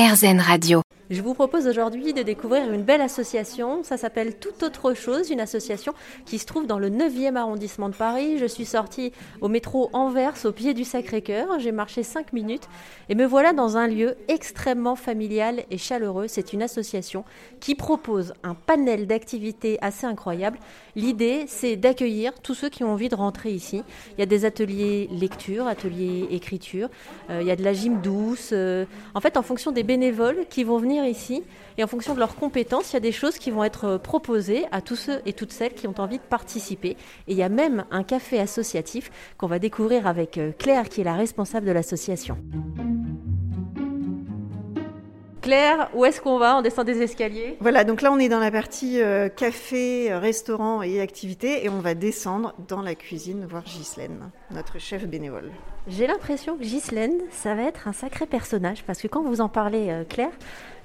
[0.00, 0.89] RZN Radio.
[1.10, 3.82] Je vous propose aujourd'hui de découvrir une belle association.
[3.82, 5.92] Ça s'appelle Tout autre chose, une association
[6.24, 8.38] qui se trouve dans le 9e arrondissement de Paris.
[8.38, 9.10] Je suis sortie
[9.40, 11.58] au métro Anvers, au pied du Sacré-Cœur.
[11.58, 12.68] J'ai marché 5 minutes
[13.08, 16.28] et me voilà dans un lieu extrêmement familial et chaleureux.
[16.28, 17.24] C'est une association
[17.58, 20.60] qui propose un panel d'activités assez incroyable.
[20.94, 23.82] L'idée, c'est d'accueillir tous ceux qui ont envie de rentrer ici.
[24.16, 26.88] Il y a des ateliers lecture, ateliers écriture,
[27.30, 28.50] euh, il y a de la gym douce.
[28.52, 28.84] Euh,
[29.16, 31.42] en fait, en fonction des bénévoles qui vont venir ici.
[31.78, 34.66] Et en fonction de leurs compétences, il y a des choses qui vont être proposées
[34.72, 36.90] à tous ceux et toutes celles qui ont envie de participer.
[37.26, 41.00] Et il y a même un café associatif qu'on va découvrir avec euh, Claire, qui
[41.00, 42.36] est la responsable de l'association.
[45.40, 47.56] Claire, où est-ce qu'on va On descend des escaliers?
[47.60, 51.80] Voilà, donc là on est dans la partie euh, café, restaurant et activités et on
[51.80, 55.50] va descendre dans la cuisine voir Ghislaine, notre chef bénévole.
[55.88, 59.48] J'ai l'impression que Ghislaine, ça va être un sacré personnage parce que quand vous en
[59.48, 60.32] parlez, euh, Claire,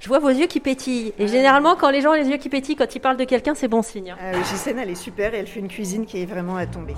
[0.00, 1.12] je vois vos yeux qui pétillent.
[1.18, 3.54] Et généralement, quand les gens ont les yeux qui pétillent, quand ils parlent de quelqu'un,
[3.54, 4.14] c'est bon signe.
[4.20, 6.94] Euh, Ghislaine, elle est super et elle fait une cuisine qui est vraiment à tomber.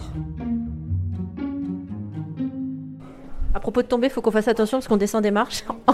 [3.54, 5.64] À propos de tomber, il faut qu'on fasse attention parce qu'on descend des marches.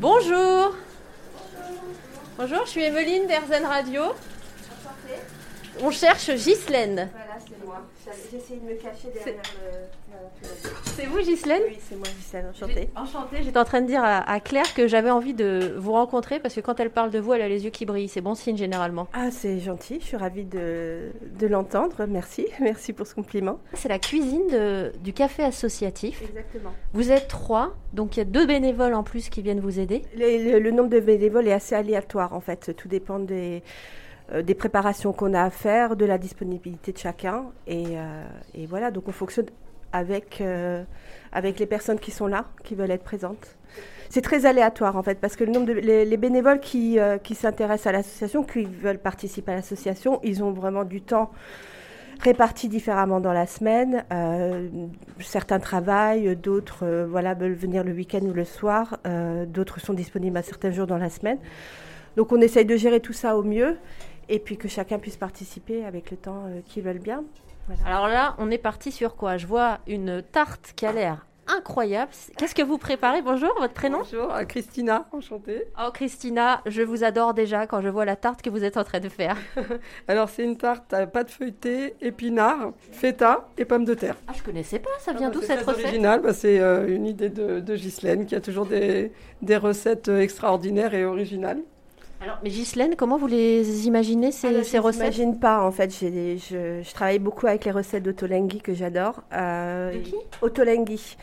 [0.00, 0.74] Bonjour.
[2.38, 4.02] Bonjour, je suis Emeline d'Erzen Radio.
[5.82, 7.10] On cherche Ghislaine.
[7.12, 7.82] Voilà, c'est moi.
[8.30, 9.97] J'essaie de me cacher derrière le.
[10.84, 12.46] C'est vous, Ghislaine Oui, c'est moi, Ghislaine.
[12.50, 12.88] Enchantée.
[12.96, 13.36] Enchantée.
[13.42, 16.54] J'étais en train de dire à, à Claire que j'avais envie de vous rencontrer parce
[16.54, 18.08] que quand elle parle de vous, elle a les yeux qui brillent.
[18.08, 19.06] C'est bon signe généralement.
[19.12, 19.98] Ah, c'est gentil.
[20.00, 22.04] Je suis ravie de, de l'entendre.
[22.08, 22.46] Merci.
[22.60, 23.58] Merci pour ce compliment.
[23.74, 26.20] C'est la cuisine de- du café associatif.
[26.22, 26.70] Exactement.
[26.94, 30.02] Vous êtes trois, donc il y a deux bénévoles en plus qui viennent vous aider.
[30.16, 32.74] Le, le- le nombre de bénévoles est assez aléatoire, en fait.
[32.76, 33.62] Tout dépend des,
[34.32, 37.44] euh, des préparations qu'on a à faire, de la disponibilité de chacun.
[37.68, 39.46] Et, euh, et voilà, donc on fonctionne
[39.92, 40.82] avec, euh,
[41.32, 43.56] avec les personnes qui sont là, qui veulent être présentes.
[44.10, 47.34] C'est très aléatoire en fait, parce que le nombre les, les bénévoles qui, euh, qui
[47.34, 51.30] s'intéressent à l'association, qui veulent participer à l'association, ils ont vraiment du temps
[52.20, 54.04] réparti différemment dans la semaine.
[54.12, 54.68] Euh,
[55.20, 58.98] certains travaillent, d'autres voilà, veulent venir le week-end ou le soir,
[59.46, 61.38] d'autres sont disponibles à certains jours dans la semaine.
[62.16, 63.76] Donc on essaye de gérer tout ça au mieux
[64.28, 67.22] et puis que chacun puisse participer avec le temps qu'ils veulent bien.
[67.68, 67.82] Voilà.
[67.96, 69.36] Alors là, on est parti sur quoi?
[69.36, 72.10] Je vois une tarte qui a l'air incroyable.
[72.36, 73.22] Qu'est-ce que vous préparez?
[73.22, 74.00] Bonjour, votre prénom?
[74.00, 75.64] Bonjour, euh, Christina, enchantée.
[75.82, 78.84] Oh Christina, je vous adore déjà quand je vois la tarte que vous êtes en
[78.84, 79.34] train de faire.
[80.08, 84.16] Alors c'est une tarte à pâte feuilletée, épinards, feta et pommes de terre.
[84.26, 85.84] Ah, je connaissais pas, ça vient Ah bah, d'où c'est cette recette?
[85.86, 90.08] original, bah, c'est euh, une idée de, de Ghislaine qui a toujours des, des recettes
[90.08, 91.62] euh, extraordinaires et originales.
[92.20, 95.70] Alors, mais Ghislaine, comment vous les imaginez ces, Alors, ces je recettes n'imagine pas en
[95.70, 95.96] fait.
[95.96, 99.22] J'ai- je, je travaille beaucoup avec les recettes d'Otolenghi que j'adore.
[99.32, 101.16] Euh, De qui Otolenghi.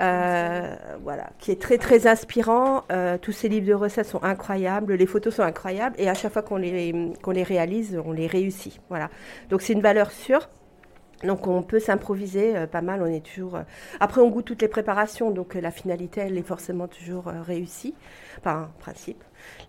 [0.00, 2.84] Euh, voilà, qui est très très inspirant.
[2.92, 6.32] Euh, tous ces livres de recettes sont incroyables, les photos sont incroyables et à chaque
[6.32, 8.80] fois qu'on les, qu'on les réalise, on les réussit.
[8.90, 9.08] Voilà.
[9.50, 10.48] Donc c'est une valeur sûre.
[11.24, 13.56] Donc on peut s'improviser euh, pas mal, on est toujours...
[13.56, 13.62] euh,
[13.98, 17.42] Après on goûte toutes les préparations, donc euh, la finalité elle est forcément toujours euh,
[17.44, 17.94] réussie,
[18.38, 19.22] enfin en principe,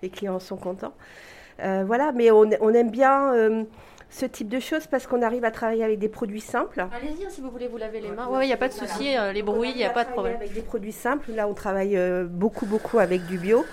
[0.03, 0.93] les clients sont contents.
[1.61, 3.63] Euh, voilà, mais on, on aime bien euh,
[4.11, 6.81] ce type de choses parce qu'on arrive à travailler avec des produits simples.
[6.81, 8.27] Allez-y, hein, si vous voulez vous laver les mains.
[8.27, 10.11] Ouais, il n'y a pas de souci, les bruits, il n'y a On pas de
[10.11, 10.35] problème.
[10.35, 13.65] Avec des produits simples, là on travaille euh, beaucoup beaucoup avec du bio.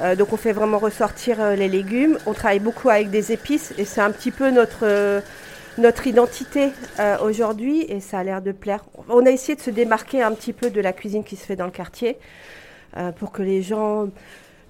[0.00, 2.16] Euh, donc on fait vraiment ressortir euh, les légumes.
[2.26, 5.20] On travaille beaucoup avec des épices et c'est un petit peu notre euh,
[5.80, 6.68] notre identité
[6.98, 8.84] euh, aujourd'hui et ça a l'air de plaire.
[9.08, 11.56] On a essayé de se démarquer un petit peu de la cuisine qui se fait
[11.56, 12.18] dans le quartier
[12.96, 14.08] euh, pour que les gens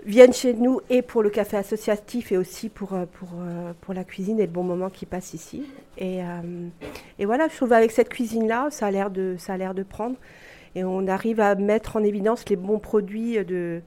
[0.07, 3.29] viennent chez nous et pour le café associatif et aussi pour, euh, pour,
[3.81, 5.67] pour la cuisine et le bon moment qui passe ici.
[5.99, 6.21] Et,
[7.19, 9.83] et voilà, je trouve avec cette cuisine-là, ça a l'air de, ça a l'air de
[9.83, 10.17] prendre.
[10.75, 13.83] Et on arrive à mettre en évidence les bons produits de,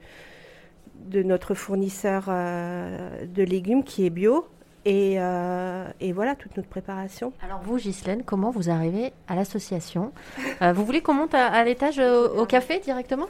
[1.06, 4.46] de notre fournisseur de légumes qui est bio.
[4.86, 7.32] Et, euh, et voilà toute notre préparation.
[7.42, 10.12] Alors vous, Ghislaine, comment vous arrivez à l'association
[10.60, 13.26] Euh, Vous voulez qu'on monte à, l'étage euh, au, café directement?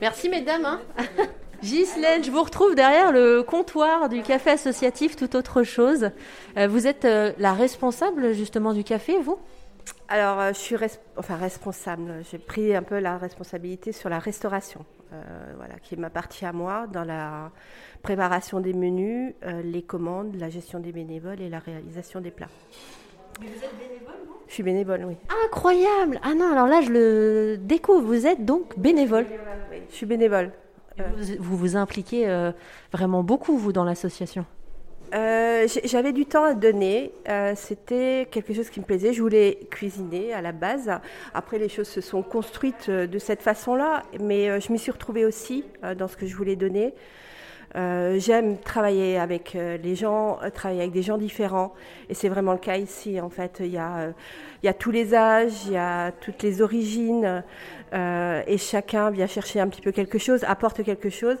[0.00, 0.64] Merci mesdames.
[0.66, 0.80] hein.
[1.62, 6.10] Ghislaine, je vous retrouve derrière le comptoir du café associatif Tout Autre Chose.
[6.56, 7.06] Vous êtes
[7.36, 9.36] la responsable justement du café, vous?
[10.10, 12.14] Alors, euh, je suis res- enfin, responsable.
[12.30, 15.22] J'ai pris un peu la responsabilité sur la restauration, euh,
[15.56, 17.52] voilà, qui m'appartient à moi dans la
[18.02, 22.48] préparation des menus, euh, les commandes, la gestion des bénévoles et la réalisation des plats.
[23.40, 24.14] Vous êtes bénévole,
[24.48, 25.16] Je suis bénévole, oui.
[25.46, 29.26] Incroyable Ah non, alors là je le découvre, vous êtes donc bénévole.
[29.90, 30.50] Je suis bénévole.
[30.98, 32.50] Vous vous, vous impliquez euh,
[32.92, 34.44] vraiment beaucoup, vous, dans l'association?
[35.12, 37.12] Euh, j'avais du temps à donner.
[37.28, 39.12] Euh, c'était quelque chose qui me plaisait.
[39.12, 40.90] Je voulais cuisiner à la base.
[41.34, 45.24] Après, les choses se sont construites euh, de cette façon-là, mais je m'y suis retrouvée
[45.24, 45.64] aussi
[45.96, 46.94] dans ce que je voulais donner.
[47.74, 51.72] J'aime travailler avec les gens, travailler avec des gens différents,
[52.08, 53.20] et c'est vraiment le cas ici.
[53.20, 54.12] En fait, il y a,
[54.62, 57.44] il y a tous les âges, il y a toutes les origines,
[57.92, 61.36] et chacun vient chercher un petit peu quelque chose, apporte quelque chose.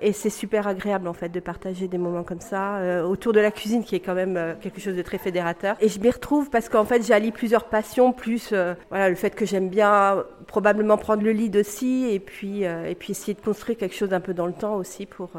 [0.00, 3.40] Et c'est super agréable en fait de partager des moments comme ça euh, autour de
[3.40, 5.76] la cuisine qui est quand même euh, quelque chose de très fédérateur.
[5.80, 9.30] Et je m'y retrouve parce qu'en fait j'allie plusieurs passions, plus euh, voilà le fait
[9.30, 13.78] que j'aime bien probablement prendre le lead aussi et puis et puis essayer de construire
[13.78, 15.30] quelque chose un peu dans le temps aussi pour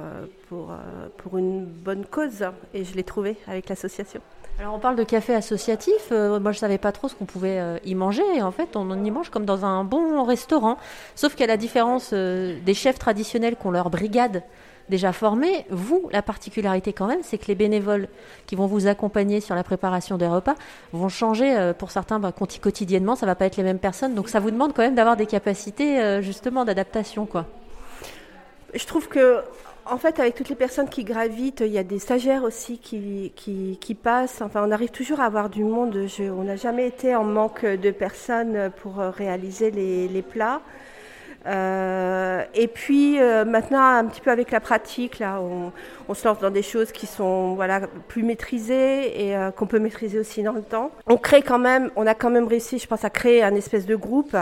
[0.50, 0.72] pour
[1.18, 2.46] pour une bonne cause.
[2.74, 4.22] Et je l'ai trouvé avec l'association.
[4.60, 6.12] Alors on parle de café associatif.
[6.12, 8.24] moi je savais pas trop ce qu'on pouvait y manger.
[8.36, 10.78] Et en fait on y mange comme dans un bon restaurant.
[11.16, 14.44] Sauf qu'à la différence des chefs traditionnels qui ont leur brigade
[14.90, 15.66] déjà formés.
[15.70, 18.08] Vous, la particularité quand même, c'est que les bénévoles
[18.46, 20.56] qui vont vous accompagner sur la préparation des repas
[20.94, 21.56] vont changer.
[21.58, 24.16] Euh, pour certains, bah, quotidiennement, ça va pas être les mêmes personnes.
[24.16, 27.46] Donc ça vous demande quand même d'avoir des capacités euh, justement d'adaptation, quoi.
[28.74, 29.42] Je trouve que
[29.90, 33.32] en fait, avec toutes les personnes qui gravitent, il y a des stagiaires aussi qui,
[33.36, 34.42] qui, passent.
[34.42, 35.98] Enfin, on arrive toujours à avoir du monde.
[36.20, 40.62] on n'a jamais été en manque de personnes pour euh, réaliser les, les plats.
[41.48, 45.72] Euh, et puis euh, maintenant, un petit peu avec la pratique, là, on,
[46.10, 49.80] on, se lance dans des choses qui sont voilà plus maîtrisées et euh, qu'on peut
[49.80, 50.92] maîtriser aussi dans le temps.
[51.06, 53.86] On crée quand même, on a quand même réussi, je pense, à créer un espèce
[53.86, 54.36] de groupe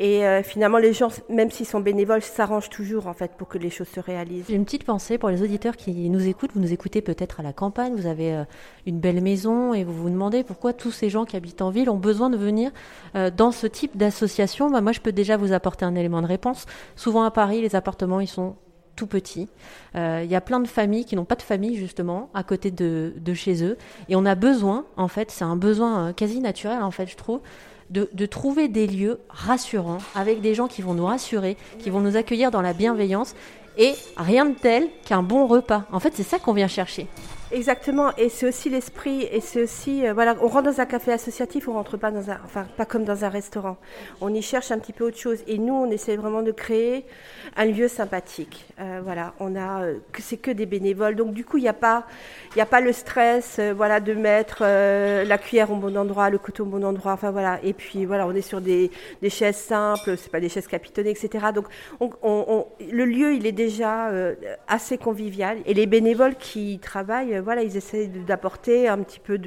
[0.00, 3.58] et euh, finalement, les gens, même s'ils sont bénévoles, s'arrangent toujours en fait pour que
[3.58, 4.44] les choses se réalisent.
[4.48, 6.52] J'ai une petite pensée pour les auditeurs qui nous écoutent.
[6.54, 8.44] Vous nous écoutez peut-être à la campagne, vous avez euh,
[8.86, 11.90] une belle maison et vous vous demandez pourquoi tous ces gens qui habitent en ville
[11.90, 12.70] ont besoin de venir
[13.16, 14.70] euh, dans ce type d'association.
[14.70, 16.66] Bah, moi, je peux déjà vous apporter un élément de réponse.
[16.94, 18.54] Souvent à Paris, les appartements, ils sont
[18.94, 19.48] tout petits.
[19.94, 23.12] Il y a plein de familles qui n'ont pas de famille justement à côté de,
[23.16, 23.76] de, chez eux.
[24.08, 27.40] Et on a besoin, en fait, c'est un besoin quasi naturel en fait, je trouve,
[27.90, 32.16] de, trouver des lieux rassurants, avec des gens qui vont nous rassurer, qui vont nous
[32.16, 33.34] accueillir dans la bienveillance,
[33.76, 35.84] et rien de tel qu'un bon repas.
[35.92, 37.06] En fait, c'est ça qu'on vient chercher.
[37.50, 41.12] Exactement, et c'est aussi l'esprit, et c'est aussi, euh, voilà, on rentre dans un café
[41.12, 43.78] associatif, on rentre pas dans un, enfin, pas comme dans un restaurant.
[44.20, 47.06] On y cherche un petit peu autre chose, et nous, on essaie vraiment de créer
[47.56, 48.66] un lieu sympathique.
[48.78, 51.72] Euh, voilà, on a, euh, c'est que des bénévoles, donc du coup, il n'y a
[51.72, 52.06] pas,
[52.54, 56.64] il a pas le stress, voilà, de mettre la cuillère au bon endroit, le couteau
[56.64, 57.60] au bon endroit, enfin voilà.
[57.62, 58.90] Et puis voilà, on est sur des,
[59.22, 61.46] des chaises simples, c'est pas des chaises capitonnées, etc.
[61.54, 61.64] Donc,
[62.00, 64.10] on, on, le lieu, il est déjà
[64.66, 69.38] assez convivial, et les bénévoles qui travaillent voilà, ils essaient d'apporter un petit peu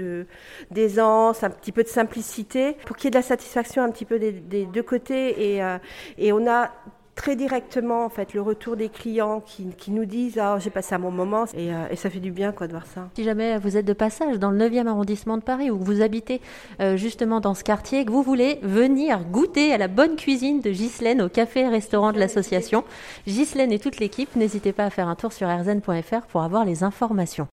[0.71, 4.05] d'aisance, un petit peu de simplicité pour qu'il y ait de la satisfaction un petit
[4.05, 5.55] peu des, deux côtés.
[5.55, 5.77] Et, euh,
[6.17, 6.71] et on a
[7.15, 10.99] très directement en fait le retour des clients qui, nous disent ah j'ai passé un
[10.99, 13.09] bon moment et, euh, et, ça fait du bien quoi de voir ça.
[13.15, 16.01] Si jamais vous êtes de passage dans le 9e arrondissement de Paris ou que vous
[16.01, 16.41] habitez
[16.79, 20.71] euh, justement dans ce quartier que vous voulez venir goûter à la bonne cuisine de
[20.71, 22.83] Ghislaine au café et restaurant de l'association,
[23.27, 26.83] Ghislaine et toute l'équipe, n'hésitez pas à faire un tour sur rzn.fr pour avoir les
[26.83, 27.47] informations.